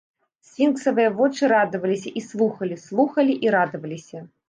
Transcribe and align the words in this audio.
Сфінксавыя 0.47 1.09
вочы 1.19 1.51
радаваліся 1.53 2.15
і 2.23 2.25
слухалі, 2.31 2.81
слухалі 2.89 3.41
і 3.47 3.57
радаваліся. 3.61 4.29